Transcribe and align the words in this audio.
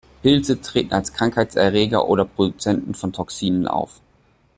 Pilze 0.23 0.59
treten 0.59 0.93
als 0.93 1.13
Krankheitserreger 1.13 2.07
oder 2.07 2.25
Produzenten 2.25 2.95
von 2.95 3.13
Toxinen 3.13 3.67
auf. 3.67 4.01